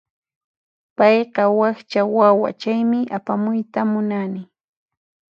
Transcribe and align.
Payqa 0.97 1.43
wakcha 1.59 2.01
wawa, 2.15 2.49
chaymi 2.61 2.99
apamuyta 3.17 3.79
munani. 3.91 4.41